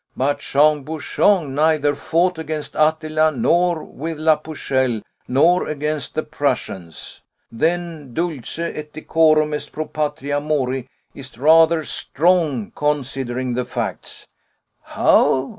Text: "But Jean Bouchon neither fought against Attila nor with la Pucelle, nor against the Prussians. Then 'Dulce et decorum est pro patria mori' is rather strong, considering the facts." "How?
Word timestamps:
"But 0.17 0.39
Jean 0.39 0.81
Bouchon 0.83 1.53
neither 1.53 1.93
fought 1.93 2.39
against 2.39 2.73
Attila 2.75 3.29
nor 3.33 3.83
with 3.83 4.17
la 4.17 4.35
Pucelle, 4.35 5.03
nor 5.27 5.67
against 5.67 6.15
the 6.15 6.23
Prussians. 6.23 7.21
Then 7.51 8.11
'Dulce 8.11 8.57
et 8.57 8.91
decorum 8.93 9.53
est 9.53 9.71
pro 9.71 9.85
patria 9.85 10.39
mori' 10.41 10.89
is 11.13 11.37
rather 11.37 11.83
strong, 11.83 12.71
considering 12.75 13.53
the 13.53 13.63
facts." 13.63 14.25
"How? 14.81 15.49